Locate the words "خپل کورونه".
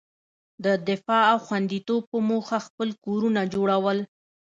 2.67-3.41